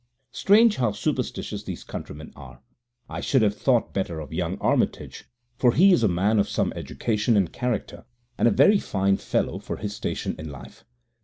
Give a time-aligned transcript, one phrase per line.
[0.13, 2.63] < 3 > Strange how superstitious these countrymen are!
[3.07, 5.25] I should have thought better of young Armitage,
[5.59, 9.59] for he is a man of some education and character, and a very fine fellow
[9.59, 10.85] for his station in life.